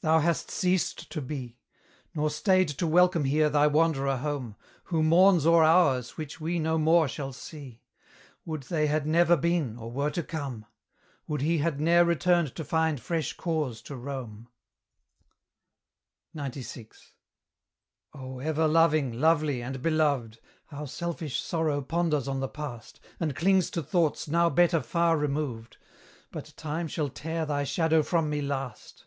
thou 0.00 0.18
hast 0.18 0.50
ceased 0.50 1.08
to 1.08 1.20
be! 1.20 1.56
Nor 2.12 2.30
stayed 2.30 2.66
to 2.66 2.84
welcome 2.84 3.22
here 3.22 3.48
thy 3.48 3.68
wanderer 3.68 4.16
home, 4.16 4.56
Who 4.86 5.04
mourns 5.04 5.46
o'er 5.46 5.62
hours 5.62 6.16
which 6.16 6.40
we 6.40 6.58
no 6.58 6.78
more 6.78 7.06
shall 7.06 7.32
see 7.32 7.84
Would 8.44 8.64
they 8.64 8.88
had 8.88 9.06
never 9.06 9.36
been, 9.36 9.76
or 9.76 9.88
were 9.92 10.10
to 10.10 10.24
come! 10.24 10.66
Would 11.28 11.42
he 11.42 11.58
had 11.58 11.80
ne'er 11.80 12.04
returned 12.04 12.56
to 12.56 12.64
find 12.64 13.00
fresh 13.00 13.34
cause 13.34 13.80
to 13.82 13.94
roam! 13.94 14.48
XCVI. 16.36 17.12
Oh! 18.14 18.40
ever 18.40 18.66
loving, 18.66 19.12
lovely, 19.20 19.62
and 19.62 19.80
beloved! 19.80 20.40
How 20.66 20.86
selfish 20.86 21.40
Sorrow 21.40 21.82
ponders 21.82 22.26
on 22.26 22.40
the 22.40 22.48
past, 22.48 22.98
And 23.20 23.36
clings 23.36 23.70
to 23.70 23.82
thoughts 23.84 24.26
now 24.26 24.50
better 24.50 24.80
far 24.82 25.16
removed! 25.16 25.76
But 26.32 26.52
Time 26.56 26.88
shall 26.88 27.08
tear 27.10 27.46
thy 27.46 27.62
shadow 27.62 28.02
from 28.02 28.28
me 28.28 28.42
last. 28.42 29.06